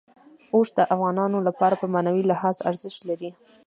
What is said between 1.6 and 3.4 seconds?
په معنوي لحاظ ارزښت لري.